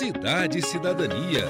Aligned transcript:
Cidade 0.00 0.60
e 0.60 0.62
Cidadania. 0.62 1.44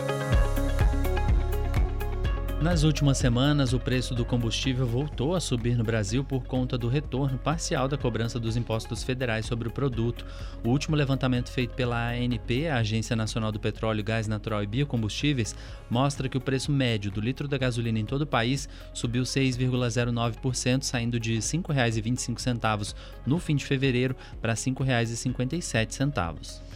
Nas 2.61 2.83
últimas 2.83 3.17
semanas, 3.17 3.73
o 3.73 3.79
preço 3.79 4.13
do 4.13 4.25
combustível 4.25 4.85
voltou 4.85 5.37
a 5.37 5.41
subir 5.41 5.77
no 5.77 5.85
Brasil 5.85 6.25
por 6.25 6.43
conta 6.43 6.77
do 6.77 6.89
retorno 6.89 7.39
parcial 7.39 7.87
da 7.87 7.97
cobrança 7.97 8.41
dos 8.41 8.57
impostos 8.57 9.05
federais 9.05 9.47
sobre 9.47 9.69
o 9.69 9.71
produto. 9.71 10.27
O 10.65 10.71
último 10.71 10.97
levantamento 10.97 11.49
feito 11.49 11.77
pela 11.77 12.11
ANP, 12.11 12.67
a 12.67 12.79
Agência 12.79 13.15
Nacional 13.15 13.53
do 13.53 13.61
Petróleo, 13.61 14.03
Gás 14.03 14.27
Natural 14.27 14.65
e 14.65 14.67
Biocombustíveis, 14.67 15.55
mostra 15.89 16.29
que 16.29 16.37
o 16.37 16.41
preço 16.41 16.73
médio 16.73 17.13
do 17.13 17.21
litro 17.21 17.47
da 17.47 17.57
gasolina 17.57 18.01
em 18.01 18.05
todo 18.05 18.23
o 18.23 18.27
país 18.27 18.69
subiu 18.93 19.23
6,09%, 19.23 20.83
saindo 20.83 21.21
de 21.21 21.35
R$ 21.35 21.39
5,25 21.39 22.97
no 23.25 23.39
fim 23.39 23.55
de 23.55 23.65
fevereiro 23.65 24.17
para 24.43 24.55
R$ 24.55 24.59
5,57. 24.59 26.70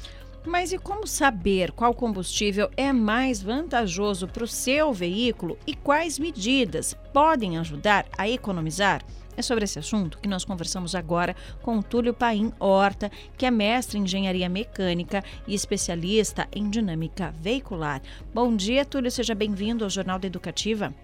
Mas 0.46 0.72
e 0.72 0.78
como 0.78 1.06
saber 1.06 1.72
qual 1.72 1.94
combustível 1.94 2.70
é 2.76 2.92
mais 2.92 3.42
vantajoso 3.42 4.28
para 4.28 4.44
o 4.44 4.48
seu 4.48 4.92
veículo 4.92 5.58
e 5.66 5.74
quais 5.74 6.18
medidas 6.18 6.92
podem 7.14 7.56
ajudar 7.56 8.04
a 8.16 8.28
economizar? 8.28 9.02
É 9.36 9.42
sobre 9.42 9.64
esse 9.64 9.78
assunto 9.78 10.18
que 10.18 10.28
nós 10.28 10.44
conversamos 10.44 10.94
agora 10.94 11.34
com 11.62 11.78
o 11.78 11.82
Túlio 11.82 12.12
Paim 12.14 12.52
Horta, 12.60 13.10
que 13.36 13.46
é 13.46 13.50
mestre 13.50 13.98
em 13.98 14.02
engenharia 14.02 14.48
mecânica 14.48 15.24
e 15.46 15.54
especialista 15.54 16.46
em 16.54 16.68
dinâmica 16.68 17.34
veicular. 17.40 18.00
Bom 18.32 18.54
dia, 18.54 18.84
Túlio, 18.84 19.10
seja 19.10 19.34
bem-vindo 19.34 19.82
ao 19.82 19.90
Jornal 19.90 20.18
da 20.18 20.26
Educativa. 20.26 20.94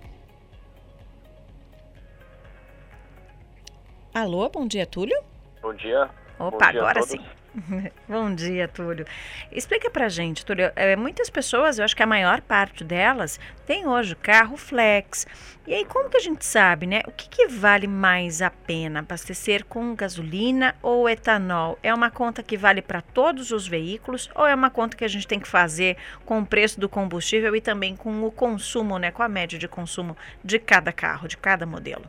Alô, 4.13 4.49
bom 4.49 4.67
dia, 4.67 4.87
Túlio. 4.87 5.19
Bom 5.63 5.75
dia. 5.75 6.11
Opa, 6.39 6.51
bom 6.51 6.73
dia 6.73 6.81
agora 6.81 7.03
sim. 7.03 7.21
Bom 8.09 8.35
dia, 8.35 8.69
Túlio. 8.69 9.05
Explica 9.51 9.91
pra 9.91 10.09
gente, 10.09 10.45
Túlio. 10.45 10.71
É, 10.77 10.95
muitas 10.95 11.29
pessoas, 11.29 11.79
eu 11.79 11.85
acho 11.85 11.97
que 11.97 12.03
a 12.03 12.07
maior 12.07 12.41
parte 12.41 12.85
delas, 12.85 13.41
tem 13.67 13.87
hoje 13.87 14.15
carro 14.15 14.57
flex. 14.57 15.27
E 15.67 15.75
aí, 15.75 15.85
como 15.85 16.09
que 16.09 16.17
a 16.17 16.21
gente 16.21 16.45
sabe, 16.45 16.87
né? 16.87 17.03
O 17.07 17.13
que, 17.13 17.29
que 17.29 17.49
vale 17.49 17.87
mais 17.87 18.41
a 18.41 18.51
pena? 18.51 19.01
Abastecer 19.01 19.65
com 19.65 19.95
gasolina 19.95 20.75
ou 20.83 21.09
etanol? 21.09 21.79
É 21.83 21.93
uma 21.93 22.11
conta 22.11 22.43
que 22.43 22.57
vale 22.57 22.83
para 22.83 23.01
todos 23.01 23.51
os 23.51 23.67
veículos 23.67 24.31
ou 24.35 24.47
é 24.47 24.55
uma 24.55 24.71
conta 24.71 24.97
que 24.97 25.05
a 25.05 25.09
gente 25.09 25.27
tem 25.27 25.41
que 25.41 25.49
fazer 25.49 25.97
com 26.25 26.41
o 26.41 26.47
preço 26.47 26.79
do 26.81 26.89
combustível 26.89 27.55
e 27.55 27.61
também 27.61 27.97
com 27.97 28.25
o 28.25 28.31
consumo, 28.31 28.99
né? 28.99 29.11
Com 29.11 29.23
a 29.23 29.29
média 29.29 29.59
de 29.59 29.69
consumo 29.69 30.17
de 30.43 30.59
cada 30.59 30.93
carro, 30.93 31.27
de 31.27 31.37
cada 31.37 31.67
modelo? 31.67 32.05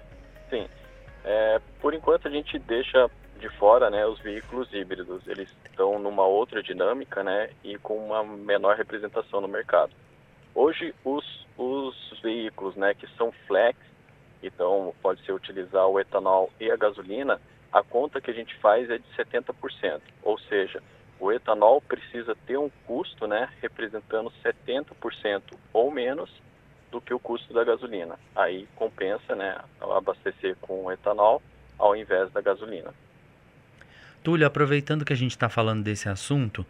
Sim. 0.49 0.67
É, 1.23 1.61
por 1.79 1.94
enquanto 1.94 2.27
a 2.27 2.31
gente 2.31 2.57
deixa 2.59 3.09
de 3.42 3.50
fora, 3.58 3.89
né, 3.89 4.06
os 4.06 4.20
veículos 4.20 4.72
híbridos. 4.72 5.28
Eles 5.28 5.50
estão 5.66 6.00
numa 6.00 6.25
outra 6.25 6.61
dinâmica, 6.61 7.23
né, 7.23 7.50
e 7.64 7.78
com 7.80 7.97
uma 7.97 8.23
menor 8.23 8.78
representação 8.78 9.42
no 9.42 9.47
mercado. 9.47 9.92
Hoje, 10.53 10.94
os, 11.03 11.25
os 11.58 12.19
veículos, 12.22 12.75
né, 12.75 12.94
que 12.94 13.08
são 13.17 13.31
flex, 13.47 13.78
então 14.44 14.94
pode 15.02 15.25
ser 15.25 15.34
utilizar 15.34 15.88
o 15.88 16.00
etanol 16.00 16.52
e 16.59 16.72
a 16.72 16.75
gasolina, 16.75 17.42
a 17.73 17.84
conta 17.84 18.22
que 18.22 18.30
a 18.30 18.34
gente 18.34 18.56
faz 18.58 18.89
é 18.89 18.97
de 18.97 19.08
70%, 19.17 20.02
ou 20.23 20.38
seja, 20.38 20.81
o 21.19 21.31
etanol 21.31 21.81
precisa 21.81 22.36
ter 22.45 22.58
um 22.58 22.69
custo, 22.86 23.28
né, 23.28 23.50
representando 23.62 24.31
70% 24.44 25.42
ou 25.73 25.92
menos 25.92 26.30
do 26.92 27.00
que 27.00 27.14
o 27.14 27.19
custo 27.19 27.53
da 27.53 27.64
gasolina. 27.64 28.19
Aí 28.36 28.67
compensa, 28.75 29.36
né, 29.36 29.58
abastecer 29.80 30.56
com 30.62 30.92
etanol 30.92 31.42
ao 31.80 31.95
invés 31.95 32.31
da 32.31 32.42
gasolina. 32.42 32.94
Túlio, 34.23 34.45
aproveitando 34.45 35.05
que 35.05 35.14
a 35.14 35.17
gente 35.17 35.31
está 35.31 35.50
falando 35.50 35.83
desse 35.83 36.08
assunto, 36.08 36.66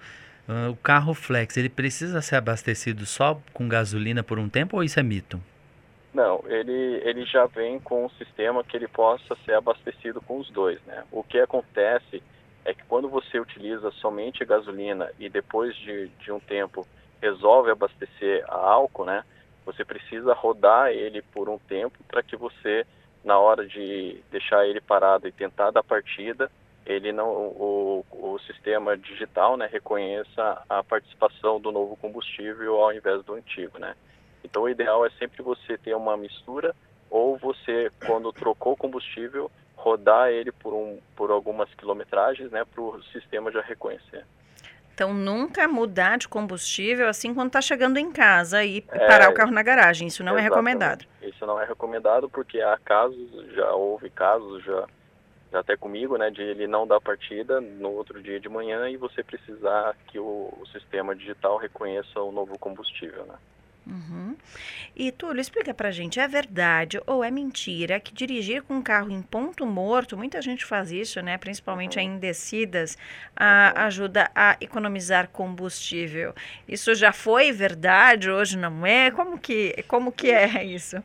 uh, 0.47 0.71
o 0.71 0.75
carro 0.75 1.13
flex, 1.13 1.57
ele 1.57 1.69
precisa 1.69 2.21
ser 2.21 2.35
abastecido 2.35 3.05
só 3.05 3.39
com 3.53 3.67
gasolina 3.67 4.23
por 4.23 4.39
um 4.39 4.49
tempo 4.49 4.77
ou 4.77 4.83
isso 4.83 4.99
é 4.99 5.03
mito? 5.03 5.41
Não, 6.13 6.43
ele, 6.47 7.01
ele 7.05 7.25
já 7.25 7.45
vem 7.45 7.79
com 7.79 8.05
um 8.05 8.09
sistema 8.11 8.63
que 8.63 8.75
ele 8.75 8.87
possa 8.87 9.35
ser 9.45 9.53
abastecido 9.53 10.19
com 10.21 10.39
os 10.39 10.49
dois, 10.49 10.79
né? 10.85 11.03
O 11.11 11.23
que 11.23 11.39
acontece 11.39 12.21
é 12.65 12.73
que 12.73 12.83
quando 12.83 13.07
você 13.07 13.39
utiliza 13.39 13.91
somente 13.91 14.45
gasolina 14.45 15.09
e 15.19 15.29
depois 15.29 15.75
de, 15.77 16.09
de 16.19 16.31
um 16.31 16.39
tempo 16.39 16.85
resolve 17.21 17.71
abastecer 17.71 18.43
a 18.47 18.55
álcool, 18.55 19.05
né? 19.05 19.23
Você 19.65 19.85
precisa 19.85 20.33
rodar 20.33 20.89
ele 20.89 21.21
por 21.21 21.47
um 21.47 21.57
tempo 21.57 21.97
para 22.07 22.21
que 22.21 22.35
você, 22.35 22.85
na 23.23 23.39
hora 23.39 23.65
de 23.65 24.21
deixar 24.31 24.65
ele 24.67 24.81
parado 24.81 25.27
e 25.27 25.31
tentar 25.31 25.71
dar 25.71 25.83
partida, 25.83 26.51
ele 26.85 27.11
não 27.11 27.27
o, 27.29 28.05
o 28.11 28.39
sistema 28.39 28.97
digital 28.97 29.55
né, 29.55 29.69
reconheça 29.71 30.61
a 30.67 30.83
participação 30.83 31.59
do 31.59 31.71
novo 31.71 31.95
combustível 31.97 32.81
ao 32.81 32.93
invés 32.93 33.23
do 33.23 33.33
antigo 33.33 33.77
né? 33.77 33.95
Então 34.43 34.63
o 34.63 34.69
ideal 34.69 35.05
é 35.05 35.09
sempre 35.11 35.43
você 35.43 35.77
ter 35.77 35.95
uma 35.95 36.17
mistura 36.17 36.75
ou 37.09 37.37
você 37.37 37.91
quando 38.05 38.31
trocou 38.33 38.73
o 38.73 38.77
combustível 38.77 39.51
rodar 39.75 40.29
ele 40.29 40.51
por 40.51 40.73
um 40.73 40.99
por 41.15 41.29
algumas 41.31 41.71
quilometragens 41.75 42.51
né 42.51 42.65
para 42.65 42.81
o 42.81 43.01
sistema 43.05 43.51
já 43.51 43.61
reconhecer. 43.61 44.25
Então 44.93 45.13
nunca 45.13 45.67
mudar 45.67 46.17
de 46.17 46.27
combustível 46.27 47.07
assim 47.07 47.33
quando 47.33 47.47
está 47.47 47.61
chegando 47.61 47.97
em 47.97 48.11
casa 48.11 48.63
e 48.63 48.83
é, 48.89 49.07
parar 49.07 49.29
o 49.29 49.33
carro 49.33 49.51
na 49.51 49.61
garagem 49.61 50.07
isso 50.07 50.23
não 50.23 50.37
é 50.37 50.41
recomendado. 50.41 51.05
Isso 51.21 51.45
não 51.45 51.61
é 51.61 51.65
recomendado 51.65 52.27
porque 52.27 52.59
há 52.59 52.77
casos 52.83 53.29
já 53.53 53.71
houve 53.71 54.09
casos 54.09 54.63
já 54.63 54.87
até 55.53 55.75
comigo, 55.75 56.17
né, 56.17 56.29
de 56.29 56.41
ele 56.41 56.67
não 56.67 56.87
dar 56.87 57.01
partida 57.01 57.59
no 57.59 57.91
outro 57.91 58.21
dia 58.21 58.39
de 58.39 58.47
manhã 58.47 58.89
e 58.89 58.97
você 58.97 59.23
precisar 59.23 59.95
que 60.07 60.17
o, 60.17 60.53
o 60.59 60.65
sistema 60.67 61.15
digital 61.15 61.57
reconheça 61.57 62.21
o 62.21 62.31
novo 62.31 62.57
combustível, 62.57 63.25
né. 63.25 63.35
Uhum. 63.85 64.35
E 64.95 65.11
Túlio, 65.11 65.41
explica 65.41 65.73
pra 65.73 65.89
gente, 65.89 66.19
é 66.19 66.27
verdade 66.27 67.01
ou 67.07 67.23
é 67.23 67.31
mentira 67.31 67.99
que 67.99 68.13
dirigir 68.13 68.61
com 68.61 68.75
um 68.75 68.81
carro 68.81 69.09
em 69.09 69.21
ponto 69.21 69.65
morto, 69.65 70.15
muita 70.15 70.41
gente 70.41 70.65
faz 70.65 70.91
isso, 70.91 71.19
né? 71.21 71.37
Principalmente 71.37 71.97
uhum. 71.97 72.03
em 72.03 72.19
descidas, 72.19 72.97
a, 73.35 73.73
uhum. 73.75 73.81
ajuda 73.83 74.31
a 74.35 74.55
economizar 74.61 75.29
combustível. 75.29 76.33
Isso 76.67 76.93
já 76.93 77.11
foi 77.11 77.51
verdade, 77.51 78.29
hoje 78.29 78.57
não 78.57 78.85
é? 78.85 79.09
Como 79.09 79.39
que, 79.39 79.83
como 79.87 80.11
que 80.11 80.29
é 80.29 80.63
isso? 80.63 80.97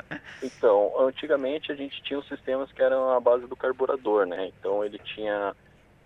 Então, 0.43 0.93
antigamente 1.00 1.72
a 1.72 1.75
gente 1.75 2.03
tinha 2.03 2.19
os 2.19 2.28
sistemas 2.28 2.70
que 2.72 2.82
eram 2.82 3.10
a 3.10 3.20
base 3.20 3.47
do 3.47 3.56
carburador, 3.56 4.26
né? 4.26 4.53
Então 4.58 4.84
ele 4.84 4.98
tinha 4.98 5.56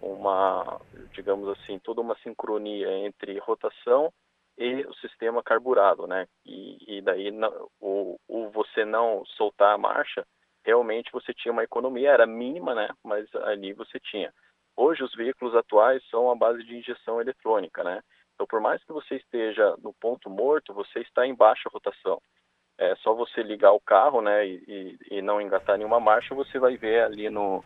uma, 0.01 0.81
digamos 1.13 1.49
assim, 1.49 1.79
toda 1.81 2.01
uma 2.01 2.17
sincronia 2.23 2.89
entre 3.07 3.39
rotação 3.41 4.13
e 4.61 4.85
o 4.87 4.95
sistema 4.97 5.43
carburado, 5.43 6.07
né? 6.07 6.29
E, 6.45 6.99
e 6.99 7.01
daí 7.01 7.33
o, 7.81 8.19
o, 8.29 8.51
você 8.51 8.85
não 8.85 9.25
soltar 9.25 9.75
a 9.75 9.79
marcha, 9.79 10.23
realmente 10.63 11.11
você 11.11 11.33
tinha 11.33 11.51
uma 11.51 11.65
economia, 11.65 12.11
era 12.11 12.27
mínima, 12.27 12.75
né? 12.75 12.91
Mas 13.03 13.27
ali 13.37 13.73
você 13.73 13.99
tinha. 13.99 14.31
Hoje 14.77 15.03
os 15.03 15.15
veículos 15.15 15.57
atuais 15.57 16.03
são 16.11 16.31
a 16.31 16.35
base 16.35 16.63
de 16.63 16.77
injeção 16.77 17.23
eletrônica, 17.23 17.83
né? 17.83 18.03
Então 18.35 18.47
por 18.47 18.61
mais 18.61 18.85
que 18.85 18.93
você 18.93 19.17
esteja 19.17 19.75
no 19.83 19.95
ponto 19.95 20.29
morto, 20.29 20.75
você 20.75 21.01
está 21.01 21.27
em 21.27 21.35
baixa 21.35 21.71
rotação. 21.73 22.21
É 22.77 22.95
só 22.97 23.15
você 23.15 23.43
ligar 23.43 23.73
o 23.73 23.81
carro, 23.81 24.21
né? 24.21 24.47
E, 24.47 24.63
e, 24.69 25.17
e 25.19 25.23
não 25.23 25.41
engatar 25.41 25.79
nenhuma 25.79 25.99
marcha, 25.99 26.35
você 26.35 26.59
vai 26.59 26.77
ver 26.77 27.03
ali 27.03 27.31
no, 27.31 27.65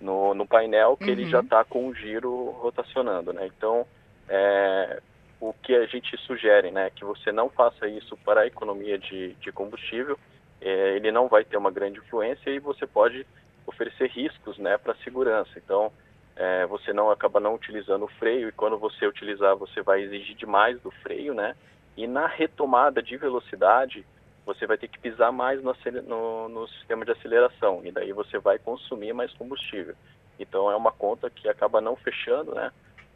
no, 0.00 0.34
no 0.34 0.46
painel 0.46 0.96
que 0.96 1.04
uhum. 1.04 1.10
ele 1.10 1.30
já 1.30 1.38
está 1.38 1.64
com 1.64 1.86
o 1.86 1.94
giro 1.94 2.50
rotacionando, 2.50 3.32
né? 3.32 3.46
Então 3.46 3.86
é, 4.28 5.00
o 5.42 5.52
que 5.52 5.74
a 5.74 5.84
gente 5.86 6.16
sugere, 6.18 6.70
né, 6.70 6.88
que 6.90 7.04
você 7.04 7.32
não 7.32 7.50
faça 7.50 7.88
isso 7.88 8.16
para 8.18 8.42
a 8.42 8.46
economia 8.46 8.96
de, 8.96 9.34
de 9.34 9.50
combustível, 9.50 10.16
é, 10.60 10.94
ele 10.94 11.10
não 11.10 11.26
vai 11.26 11.44
ter 11.44 11.56
uma 11.56 11.70
grande 11.72 11.98
influência 11.98 12.48
e 12.48 12.60
você 12.60 12.86
pode 12.86 13.26
oferecer 13.66 14.08
riscos, 14.08 14.56
né, 14.56 14.78
para 14.78 14.92
a 14.92 15.02
segurança. 15.02 15.50
Então, 15.56 15.92
é, 16.36 16.64
você 16.66 16.92
não 16.92 17.10
acaba 17.10 17.40
não 17.40 17.56
utilizando 17.56 18.04
o 18.04 18.12
freio 18.20 18.48
e 18.48 18.52
quando 18.52 18.78
você 18.78 19.04
utilizar, 19.04 19.56
você 19.56 19.82
vai 19.82 20.02
exigir 20.02 20.36
demais 20.36 20.80
do 20.80 20.92
freio, 21.02 21.34
né, 21.34 21.56
e 21.96 22.06
na 22.06 22.28
retomada 22.28 23.02
de 23.02 23.16
velocidade, 23.16 24.06
você 24.46 24.64
vai 24.64 24.78
ter 24.78 24.86
que 24.86 24.98
pisar 25.00 25.32
mais 25.32 25.60
no, 25.60 25.74
no, 26.06 26.48
no 26.48 26.68
sistema 26.68 27.04
de 27.04 27.10
aceleração 27.10 27.80
e 27.84 27.90
daí 27.90 28.12
você 28.12 28.38
vai 28.38 28.60
consumir 28.60 29.12
mais 29.12 29.32
combustível. 29.32 29.96
Então, 30.38 30.70
é 30.70 30.76
uma 30.76 30.92
conta 30.92 31.28
que 31.28 31.48
acaba 31.48 31.80
não 31.80 31.96
fechando, 31.96 32.54
né, 32.54 32.70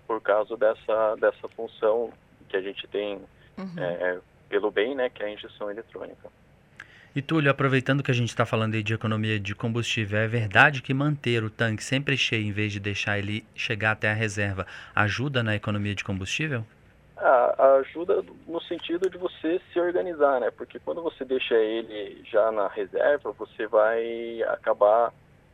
por 0.09 0.21
causa 0.21 0.57
dessa, 0.57 1.15
dessa 1.21 1.49
função 1.51 2.13
que 2.47 2.57
a 2.57 2.61
gente 2.61 2.87
tem 2.89 3.21
uhum. 3.59 3.75
é, 3.79 4.19
pelo 4.49 4.71
bem, 4.71 4.95
né, 4.95 5.11
que 5.11 5.23
é 5.23 5.27
a 5.27 5.31
injeção 5.31 5.71
eletrônica. 5.71 6.29
E 7.15 7.23
Túlio, 7.23 7.51
aproveitando 7.51 8.03
que 8.03 8.11
a 8.11 8.15
gente 8.15 8.29
está 8.29 8.45
falando 8.45 8.75
aí 8.75 8.83
de 8.83 8.93
economia 8.93 9.41
de 9.41 9.55
combustível, 9.55 10.19
é 10.19 10.29
verdade 10.29 10.83
que 10.83 10.93
manter 10.93 11.43
o 11.43 11.49
tanque 11.49 11.83
sempre 11.83 12.15
cheio 12.15 12.47
em 12.47 12.53
vez 12.53 12.71
de 12.71 12.79
deixar 12.79 13.19
ele 13.19 13.43
chegar 13.55 13.93
até 13.93 14.11
a 14.11 14.13
reserva 14.13 14.67
ajuda 14.95 15.43
na 15.43 15.57
economia 15.57 15.95
de 15.95 16.05
combustível? 16.05 16.63
Ah, 17.17 17.79
ajuda 17.81 18.23
no 18.47 18.61
sentido 18.61 19.09
de 19.09 19.17
você 19.17 19.59
se 19.73 19.81
organizar, 19.81 20.41
né? 20.41 20.51
Porque 20.51 20.79
quando 20.79 21.03
você 21.03 21.25
deixa 21.25 21.55
ele 21.55 22.23
já 22.31 22.53
na 22.53 22.69
reserva, 22.69 23.33
você 23.33 23.67
vai 23.67 24.43
acabar 24.43 25.11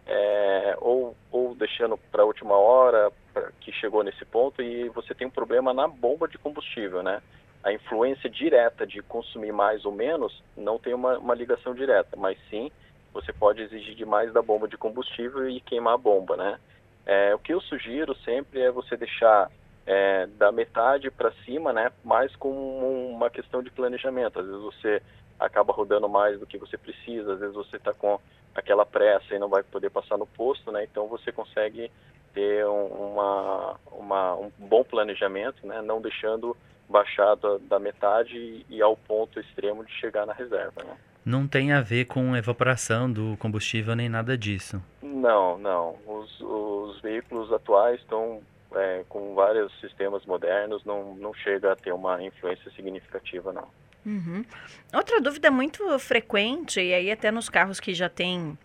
é, 0.06 0.76
ou, 0.81 1.16
ou 1.31 1.54
deixando 1.54 1.96
para 2.10 2.22
a 2.22 2.26
última 2.26 2.56
hora, 2.56 3.10
pra, 3.32 3.50
que 3.60 3.72
chegou 3.72 4.02
nesse 4.02 4.25
ponto, 4.25 4.62
e 4.62 4.88
você 4.90 5.14
tem 5.14 5.26
um 5.26 5.31
problema 5.31 5.72
na 5.72 5.87
bomba 5.87 6.28
de 6.28 6.38
combustível, 6.38 7.02
né? 7.02 7.22
a 7.62 7.72
influência 7.72 8.28
direta 8.28 8.87
de 8.87 9.00
consumir 9.02 9.52
mais 9.52 9.84
ou 9.84 9.93
menos 9.93 10.43
não 10.56 10.78
tem 10.78 10.94
uma, 10.94 11.19
uma 11.19 11.34
ligação 11.34 11.75
direta, 11.75 12.16
mas 12.16 12.37
sim 12.50 12.70
você 13.12 13.32
pode 13.32 13.62
exigir 13.62 13.94
demais 13.94 14.32
da 14.32 14.43
bomba 14.43 14.66
de 14.66 14.76
combustível 14.76 15.49
e 15.49 15.60
queimar 15.60 15.94
a 15.94 15.99
bomba, 15.99 16.37
né? 16.37 16.58
É, 17.05 17.34
o 17.34 17.38
que 17.38 17.52
eu 17.52 17.60
sugiro 17.60 18.16
sempre 18.25 18.60
é 18.60 18.70
você 18.70 18.96
deixar 18.96 19.50
é, 19.87 20.26
da 20.38 20.52
metade 20.52 21.11
para 21.11 21.32
cima, 21.44 21.73
né? 21.73 21.90
Mais 22.05 22.34
com 22.37 23.11
uma 23.11 23.31
questão 23.31 23.62
de 23.62 23.70
planejamento. 23.70 24.38
Às 24.38 24.46
vezes 24.46 24.62
você 24.62 25.02
acaba 25.38 25.73
rodando 25.73 26.08
mais 26.08 26.38
do 26.38 26.46
que 26.46 26.58
você 26.58 26.79
precisa, 26.79 27.34
às 27.34 27.40
vezes 27.40 27.55
você 27.55 27.76
está 27.76 27.93
com 27.93 28.19
aquela 28.55 28.87
pressa 28.87 29.34
e 29.34 29.38
não 29.38 29.49
vai 29.49 29.62
poder 29.62 29.90
passar 29.90 30.17
no 30.17 30.26
posto, 30.26 30.70
né? 30.70 30.84
Então 30.84 31.08
você 31.08 31.32
consegue 31.32 31.90
ter 32.32 32.64
uma, 32.67 33.76
uma, 33.90 34.34
um 34.37 34.50
bom 34.58 34.84
planejamento, 34.84 35.67
né? 35.67 35.82
Não 35.82 36.00
deixando 36.00 36.56
baixar 36.88 37.34
da, 37.37 37.58
da 37.58 37.79
metade 37.79 38.64
e 38.69 38.82
ao 38.82 38.96
ponto 38.96 39.40
extremo 39.40 39.84
de 39.84 39.93
chegar 39.94 40.26
na 40.26 40.32
reserva, 40.32 40.82
né? 40.84 40.96
Não 41.25 41.46
tem 41.46 41.73
a 41.73 41.81
ver 41.81 42.06
com 42.06 42.37
evaporação 42.37 43.11
do 43.11 43.37
combustível 43.38 43.94
nem 43.94 44.08
nada 44.08 44.37
disso. 44.37 44.82
Não, 45.00 45.56
não. 45.56 45.96
Os, 46.05 46.40
os 46.40 47.00
veículos 47.00 47.52
atuais 47.52 48.00
estão 48.00 48.40
é, 48.76 49.04
com 49.08 49.34
vários 49.34 49.72
sistemas 49.80 50.24
modernos, 50.26 50.84
não, 50.84 51.14
não 51.14 51.34
chega 51.34 51.72
a 51.72 51.76
ter 51.76 51.92
uma 51.92 52.22
influência 52.22 52.70
significativa, 52.72 53.52
não. 53.52 53.69
Uhum. 54.04 54.44
Outra 54.92 55.20
dúvida 55.20 55.50
muito 55.50 55.98
frequente, 55.98 56.80
e 56.80 56.92
aí 56.92 57.10
até 57.10 57.30
nos 57.30 57.48
carros 57.48 57.78
que 57.78 57.94
já 57.94 58.08
tem, 58.08 58.58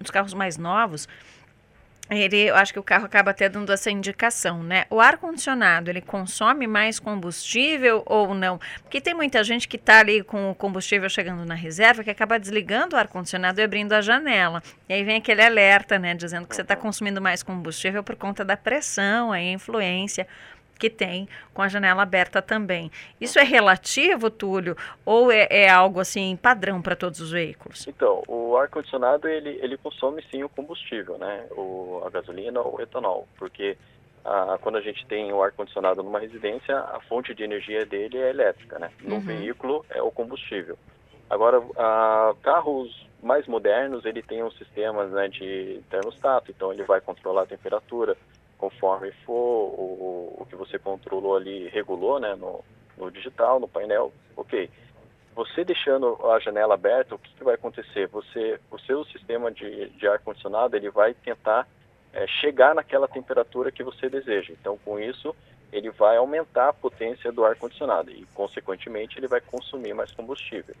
nos 0.00 0.10
carros 0.10 0.34
mais 0.34 0.56
novos, 0.56 1.08
ele, 2.10 2.36
eu 2.48 2.54
acho 2.54 2.72
que 2.72 2.78
o 2.78 2.82
carro 2.82 3.06
acaba 3.06 3.30
até 3.30 3.48
dando 3.48 3.72
essa 3.72 3.90
indicação, 3.90 4.62
né? 4.62 4.84
O 4.90 5.00
ar 5.00 5.16
condicionado, 5.16 5.88
ele 5.90 6.02
consome 6.02 6.66
mais 6.66 7.00
combustível 7.00 8.02
ou 8.04 8.34
não? 8.34 8.60
Porque 8.82 9.00
tem 9.00 9.14
muita 9.14 9.42
gente 9.42 9.66
que 9.66 9.76
está 9.76 10.00
ali 10.00 10.22
com 10.22 10.50
o 10.50 10.54
combustível 10.54 11.08
chegando 11.08 11.46
na 11.46 11.54
reserva 11.54 12.04
que 12.04 12.10
acaba 12.10 12.38
desligando 12.38 12.94
o 12.94 12.98
ar 12.98 13.08
condicionado 13.08 13.58
e 13.58 13.64
abrindo 13.64 13.94
a 13.94 14.02
janela. 14.02 14.62
E 14.86 14.92
aí 14.92 15.02
vem 15.02 15.16
aquele 15.16 15.42
alerta, 15.42 15.98
né, 15.98 16.14
dizendo 16.14 16.46
que 16.46 16.54
você 16.54 16.62
está 16.62 16.76
consumindo 16.76 17.22
mais 17.22 17.42
combustível 17.42 18.04
por 18.04 18.16
conta 18.16 18.44
da 18.44 18.56
pressão, 18.56 19.32
a 19.32 19.40
influência 19.40 20.26
que 20.84 20.90
tem 20.90 21.26
com 21.54 21.62
a 21.62 21.68
janela 21.68 22.02
aberta 22.02 22.42
também. 22.42 22.90
Isso 23.18 23.38
é 23.38 23.42
relativo, 23.42 24.28
Túlio, 24.28 24.76
ou 25.02 25.32
é, 25.32 25.46
é 25.50 25.70
algo 25.70 25.98
assim 25.98 26.36
padrão 26.36 26.82
para 26.82 26.94
todos 26.94 27.20
os 27.20 27.30
veículos? 27.30 27.88
Então, 27.88 28.22
o 28.28 28.54
ar 28.54 28.68
condicionado 28.68 29.26
ele, 29.26 29.58
ele 29.62 29.78
consome 29.78 30.22
sim 30.30 30.42
o 30.42 30.48
combustível, 30.48 31.16
né, 31.16 31.46
o, 31.52 32.02
a 32.04 32.10
gasolina 32.10 32.60
ou 32.60 32.76
o 32.76 32.82
etanol, 32.82 33.26
porque 33.38 33.78
a, 34.22 34.58
quando 34.60 34.76
a 34.76 34.82
gente 34.82 35.06
tem 35.06 35.32
o 35.32 35.42
ar 35.42 35.52
condicionado 35.52 36.02
numa 36.02 36.18
residência, 36.18 36.78
a 36.78 37.00
fonte 37.08 37.34
de 37.34 37.42
energia 37.42 37.86
dele 37.86 38.18
é 38.18 38.28
elétrica, 38.28 38.78
né? 38.78 38.90
No 39.00 39.14
uhum. 39.14 39.20
veículo 39.20 39.86
é 39.88 40.02
o 40.02 40.10
combustível. 40.10 40.76
Agora, 41.30 41.62
a, 41.78 42.34
carros 42.42 43.08
mais 43.22 43.46
modernos, 43.46 44.04
ele 44.04 44.22
tem 44.22 44.42
um 44.42 44.50
sistema 44.50 45.06
né, 45.06 45.28
de 45.28 45.80
termostato, 45.88 46.50
então 46.50 46.70
ele 46.70 46.82
vai 46.82 47.00
controlar 47.00 47.44
a 47.44 47.46
temperatura, 47.46 48.18
conforme 48.64 49.12
for 49.26 49.34
o, 49.78 50.36
o 50.38 50.46
que 50.48 50.56
você 50.56 50.78
controlou 50.78 51.36
ali, 51.36 51.68
regulou 51.68 52.18
né, 52.18 52.34
no, 52.34 52.64
no 52.96 53.10
digital, 53.10 53.60
no 53.60 53.68
painel, 53.68 54.10
ok. 54.34 54.70
Você 55.34 55.64
deixando 55.64 56.18
a 56.30 56.38
janela 56.38 56.74
aberta, 56.74 57.14
o 57.14 57.18
que, 57.18 57.34
que 57.34 57.44
vai 57.44 57.56
acontecer? 57.56 58.06
Você, 58.08 58.58
o 58.70 58.78
seu 58.78 59.04
sistema 59.06 59.50
de, 59.50 59.90
de 59.90 60.06
ar-condicionado 60.06 60.76
ele 60.76 60.88
vai 60.88 61.12
tentar 61.12 61.68
é, 62.12 62.26
chegar 62.26 62.74
naquela 62.74 63.06
temperatura 63.06 63.70
que 63.70 63.82
você 63.82 64.08
deseja. 64.08 64.52
Então, 64.52 64.78
com 64.82 64.98
isso, 64.98 65.34
ele 65.70 65.90
vai 65.90 66.16
aumentar 66.16 66.68
a 66.68 66.72
potência 66.72 67.30
do 67.32 67.44
ar-condicionado 67.44 68.10
e, 68.10 68.24
consequentemente, 68.32 69.18
ele 69.18 69.26
vai 69.26 69.40
consumir 69.42 69.92
mais 69.92 70.10
combustível. 70.12 70.74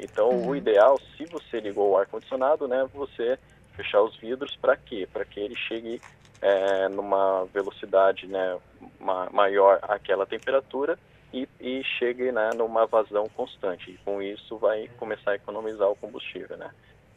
Então, 0.00 0.30
uhum. 0.30 0.48
o 0.48 0.56
ideal, 0.56 0.98
se 1.16 1.24
você 1.26 1.60
ligou 1.60 1.90
o 1.90 1.96
ar-condicionado, 1.98 2.66
né, 2.66 2.88
você 2.92 3.38
fechar 3.78 4.02
os 4.02 4.16
vidros 4.16 4.56
para 4.56 4.76
quê? 4.76 5.08
Para 5.12 5.24
que 5.24 5.38
ele 5.38 5.54
chegue 5.54 6.00
é, 6.42 6.88
numa 6.88 7.44
velocidade 7.46 8.26
né, 8.26 8.58
ma 8.98 9.30
maior 9.30 9.78
àquela 9.82 10.26
temperatura 10.26 10.98
e, 11.32 11.48
e 11.60 11.82
chegue 11.98 12.32
né, 12.32 12.50
numa 12.56 12.86
vazão 12.86 13.26
constante. 13.28 13.92
E 13.92 13.98
com 13.98 14.20
isso 14.20 14.58
vai 14.58 14.88
começar 14.98 15.32
a 15.32 15.36
economizar 15.36 15.88
o 15.88 15.96
combustível. 15.96 16.56
Né? 16.56 16.70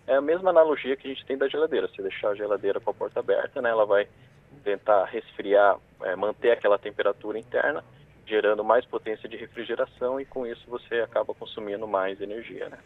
É 0.06 0.16
a 0.16 0.22
mesma 0.22 0.52
analogia 0.52 0.96
que 0.96 1.08
a 1.08 1.14
gente 1.14 1.26
tem 1.26 1.38
da 1.38 1.48
geladeira. 1.48 1.88
Se 1.88 2.02
deixar 2.02 2.30
a 2.30 2.36
geladeira 2.36 2.80
com 2.80 2.92
a 2.92 2.94
porta 2.94 3.20
aberta, 3.20 3.62
né, 3.62 3.70
ela 3.70 3.86
vai 3.86 4.08
tentar 4.64 5.06
resfriar, 5.06 5.78
é, 6.04 6.16
manter 6.16 6.52
aquela 6.52 6.78
temperatura 6.78 7.40
interna, 7.40 7.84
gerando 8.28 8.64
mais 8.64 8.86
potência 8.86 9.28
de 9.28 9.36
refrigeração 9.36 10.20
e 10.20 10.26
com 10.26 10.46
isso 10.46 10.64
você 10.68 11.02
acaba 11.02 11.34
consumindo 11.34 11.88
mais 11.88 12.22
energia. 12.22 12.70
Né? 12.70 12.78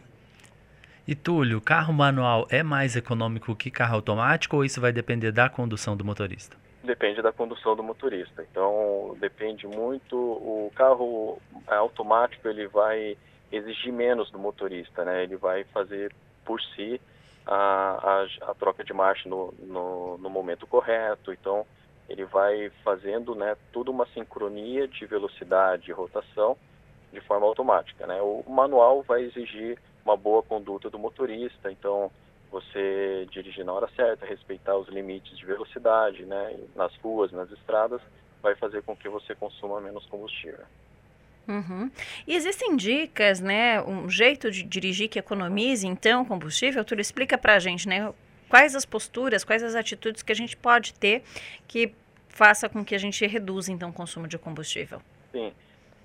E 1.08 1.14
Túlio, 1.14 1.62
carro 1.62 1.94
manual 1.94 2.48
é 2.50 2.64
mais 2.64 2.96
econômico 2.96 3.56
que 3.56 3.70
carro 3.70 3.96
automático 3.96 4.56
ou 4.56 4.66
isso 4.66 4.82
vai 4.82 4.92
depender 4.92 5.32
da 5.32 5.48
condução 5.48 5.96
do 5.96 6.04
motorista? 6.04 6.58
Depende 6.84 7.22
da 7.22 7.32
condução 7.32 7.76
do 7.76 7.84
motorista. 7.84 8.44
Então, 8.50 9.16
depende 9.20 9.68
muito. 9.68 10.16
O 10.18 10.72
carro 10.76 11.40
automático 11.68 12.48
ele 12.48 12.68
vai 12.68 13.16
exigir 13.52 13.94
menos 13.94 14.32
do 14.32 14.40
motorista, 14.40 15.06
né? 15.06 15.22
Ele 15.22 15.36
vai 15.36 15.64
fazer 15.66 16.12
por 16.44 16.60
si 16.60 17.00
a, 17.46 18.26
a, 18.44 18.52
a 18.52 18.54
troca 18.56 18.84
de 18.84 18.92
marcha 18.92 19.30
no, 19.30 19.54
no, 19.60 20.18
no, 20.18 20.30
momento 20.30 20.66
correto. 20.66 21.32
Então, 21.32 21.68
ele 22.10 22.26
vai 22.26 22.72
fazendo, 22.84 23.36
né, 23.36 23.56
tudo 23.72 23.92
uma 23.92 24.08
sincronia 24.08 24.88
de 24.88 25.06
velocidade 25.06 25.92
e 25.92 25.94
rotação 25.94 26.58
de 27.14 27.22
forma 27.22 27.46
automática, 27.46 28.08
né? 28.08 28.20
O 28.22 28.44
manual 28.48 29.04
vai 29.04 29.22
exigir 29.22 29.78
uma 30.06 30.16
boa 30.16 30.44
conduta 30.44 30.90
do 30.90 31.00
motorista, 31.00 31.72
então 31.72 32.12
você 32.52 33.28
dirigir 33.32 33.66
na 33.66 33.74
hora 33.74 33.90
certa, 33.96 34.26
respeitar 34.26 34.78
os 34.78 34.88
limites 34.88 35.38
de 35.38 35.46
velocidade, 35.46 36.24
né, 36.26 36.58
nas 36.76 36.96
ruas, 36.98 37.32
nas 37.32 37.52
estradas, 37.52 38.00
vai 38.42 38.56
fazer 38.56 38.84
com 38.84 38.96
que 38.96 39.10
você 39.10 39.34
consuma 39.34 39.82
menos 39.82 40.06
combustível. 40.06 40.64
Uhum. 41.48 41.92
E 42.26 42.36
existem 42.36 42.76
dicas, 42.76 43.42
né, 43.42 43.82
um 43.82 44.10
jeito 44.10 44.50
de 44.50 44.64
dirigir 44.64 45.10
que 45.10 45.20
economize 45.20 45.86
então 45.86 46.24
combustível? 46.24 46.86
Tu 46.86 46.96
explica 46.96 47.38
para 47.38 47.56
a 47.56 47.60
gente, 47.60 47.88
né, 47.88 48.14
quais 48.48 48.76
as 48.76 48.86
posturas, 48.86 49.44
quais 49.44 49.64
as 49.64 49.76
atitudes 49.76 50.22
que 50.22 50.32
a 50.32 50.36
gente 50.36 50.56
pode 50.56 50.94
ter 50.94 51.24
que 51.68 51.94
faça 52.30 52.70
com 52.70 52.86
que 52.86 52.96
a 52.96 52.98
gente 52.98 53.26
reduza 53.26 53.72
então 53.72 53.90
o 53.90 53.94
consumo 53.94 54.28
de 54.28 54.38
combustível? 54.38 55.02
Sim. 55.32 55.52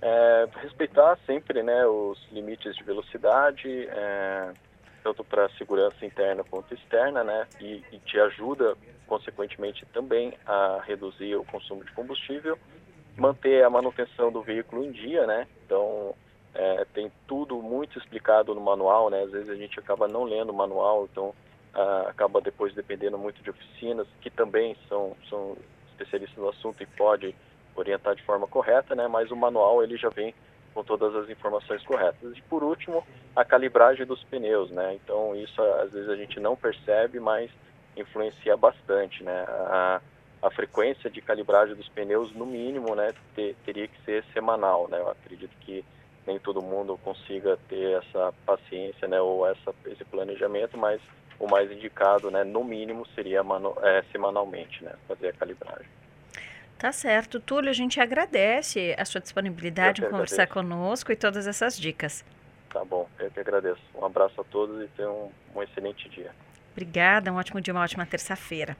É, 0.02 0.48
respeitar 0.62 1.18
sempre 1.26 1.62
né, 1.62 1.86
os 1.86 2.18
limites 2.32 2.74
de 2.74 2.82
velocidade, 2.82 3.68
é, 3.68 4.52
tanto 5.02 5.22
para 5.22 5.48
segurança 5.50 6.06
interna 6.06 6.42
quanto 6.42 6.72
externa, 6.72 7.22
né, 7.22 7.46
e, 7.60 7.84
e, 7.92 7.98
te 7.98 8.18
ajuda, 8.18 8.76
consequentemente, 9.06 9.84
também 9.92 10.32
a 10.46 10.80
reduzir 10.86 11.36
o 11.36 11.44
consumo 11.44 11.84
de 11.84 11.92
combustível, 11.92 12.58
manter 13.14 13.62
a 13.62 13.68
manutenção 13.68 14.32
do 14.32 14.40
veículo 14.40 14.84
em 14.84 14.90
dia, 14.90 15.26
né, 15.26 15.46
então 15.66 16.14
é, 16.54 16.86
tem 16.94 17.12
tudo 17.28 17.56
muito 17.56 17.98
explicado 17.98 18.54
no 18.54 18.60
manual, 18.60 19.10
né, 19.10 19.22
às 19.22 19.30
vezes 19.30 19.50
a 19.50 19.54
gente 19.54 19.78
acaba 19.78 20.08
não 20.08 20.24
lendo 20.24 20.48
o 20.48 20.56
manual, 20.56 21.06
então 21.10 21.34
acaba 22.08 22.40
depois 22.40 22.74
dependendo 22.74 23.16
muito 23.16 23.40
de 23.42 23.50
oficinas 23.50 24.06
que 24.20 24.28
também 24.28 24.76
são, 24.88 25.16
são 25.28 25.56
especialistas 25.92 26.36
no 26.36 26.48
assunto 26.48 26.82
e 26.82 26.86
pode 26.86 27.32
orientar 27.74 28.14
de 28.14 28.22
forma 28.22 28.46
correta, 28.46 28.94
né? 28.94 29.06
Mas 29.08 29.30
o 29.30 29.36
manual 29.36 29.82
ele 29.82 29.96
já 29.96 30.08
vem 30.08 30.34
com 30.74 30.84
todas 30.84 31.14
as 31.14 31.28
informações 31.28 31.82
corretas. 31.84 32.36
E 32.36 32.42
por 32.42 32.62
último, 32.62 33.04
a 33.34 33.44
calibragem 33.44 34.06
dos 34.06 34.22
pneus, 34.24 34.70
né? 34.70 34.94
Então 34.94 35.34
isso 35.36 35.60
às 35.62 35.92
vezes 35.92 36.08
a 36.08 36.16
gente 36.16 36.38
não 36.38 36.56
percebe, 36.56 37.18
mas 37.18 37.50
influencia 37.96 38.56
bastante, 38.56 39.22
né? 39.22 39.44
A, 39.48 40.00
a 40.42 40.50
frequência 40.50 41.10
de 41.10 41.20
calibragem 41.20 41.74
dos 41.74 41.88
pneus, 41.88 42.32
no 42.34 42.46
mínimo, 42.46 42.94
né, 42.94 43.12
ter, 43.34 43.54
teria 43.64 43.86
que 43.86 44.00
ser 44.04 44.24
semanal, 44.32 44.88
né? 44.88 44.98
Eu 44.98 45.10
acredito 45.10 45.54
que 45.60 45.84
nem 46.26 46.38
todo 46.38 46.62
mundo 46.62 46.98
consiga 47.02 47.58
ter 47.68 47.98
essa 47.98 48.32
paciência, 48.46 49.06
né, 49.08 49.20
ou 49.20 49.46
essa, 49.46 49.74
esse 49.86 50.04
planejamento, 50.04 50.78
mas 50.78 51.00
o 51.38 51.48
mais 51.48 51.70
indicado, 51.70 52.30
né, 52.30 52.44
no 52.44 52.62
mínimo, 52.62 53.06
seria 53.14 53.42
manu, 53.42 53.74
é, 53.82 54.02
semanalmente, 54.12 54.82
né, 54.84 54.94
fazer 55.08 55.28
a 55.28 55.32
calibragem. 55.32 55.88
Tá 56.80 56.92
certo. 56.92 57.38
Túlio, 57.38 57.68
a 57.68 57.74
gente 57.74 58.00
agradece 58.00 58.96
a 58.98 59.04
sua 59.04 59.20
disponibilidade 59.20 60.02
em 60.02 60.08
conversar 60.08 60.46
conosco 60.46 61.12
e 61.12 61.16
todas 61.16 61.46
essas 61.46 61.78
dicas. 61.78 62.24
Tá 62.72 62.82
bom, 62.82 63.06
eu 63.18 63.30
que 63.30 63.38
agradeço. 63.38 63.82
Um 63.94 64.02
abraço 64.02 64.40
a 64.40 64.44
todos 64.44 64.82
e 64.82 64.88
tenham 64.96 65.30
um, 65.54 65.58
um 65.58 65.62
excelente 65.62 66.08
dia. 66.08 66.32
Obrigada, 66.72 67.30
um 67.30 67.36
ótimo 67.36 67.60
dia, 67.60 67.74
uma 67.74 67.82
ótima 67.82 68.06
terça-feira. 68.06 68.76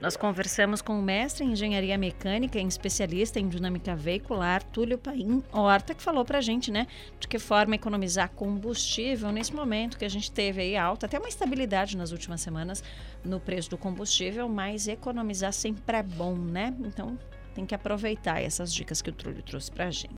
Nós 0.00 0.16
conversamos 0.16 0.82
com 0.82 0.98
o 0.98 1.02
mestre 1.02 1.44
em 1.44 1.52
engenharia 1.52 1.96
mecânica 1.96 2.58
e 2.58 2.66
especialista 2.66 3.38
em 3.38 3.48
dinâmica 3.48 3.94
veicular, 3.94 4.64
Túlio 4.64 4.98
Paim 4.98 5.44
Horta, 5.52 5.94
que 5.94 6.02
falou 6.02 6.24
para 6.24 6.38
a 6.38 6.40
gente, 6.40 6.72
né, 6.72 6.88
de 7.20 7.28
que 7.28 7.38
forma 7.38 7.76
economizar 7.76 8.30
combustível 8.30 9.30
nesse 9.30 9.54
momento 9.54 9.98
que 9.98 10.04
a 10.04 10.10
gente 10.10 10.32
teve 10.32 10.62
aí 10.62 10.76
alta, 10.76 11.06
até 11.06 11.18
uma 11.18 11.28
estabilidade 11.28 11.96
nas 11.96 12.10
últimas 12.10 12.40
semanas 12.40 12.82
no 13.22 13.38
preço 13.38 13.70
do 13.70 13.78
combustível, 13.78 14.48
mas 14.48 14.88
economizar 14.88 15.52
sempre 15.52 15.98
é 15.98 16.02
bom, 16.02 16.34
né? 16.34 16.74
Então, 16.80 17.16
tem 17.56 17.64
que 17.64 17.74
aproveitar 17.74 18.42
essas 18.42 18.72
dicas 18.72 19.00
que 19.00 19.08
o 19.08 19.12
Trulho 19.14 19.42
trouxe 19.42 19.72
para 19.72 19.86
a 19.86 19.90
gente. 19.90 20.14